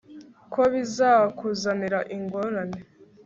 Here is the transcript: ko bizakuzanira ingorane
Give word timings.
ko 0.53 0.61
bizakuzanira 0.73 1.99
ingorane 2.15 2.79